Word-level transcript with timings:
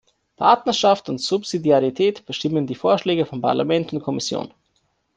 Partnerschaft 0.35 1.09
und 1.09 1.19
Subsidiarität 1.19 2.25
bestimmen 2.25 2.65
die 2.65 2.73
Vorschläge 2.73 3.27
von 3.27 3.39
Parlament 3.39 3.93
und 3.93 4.01
Kommission. 4.01 4.51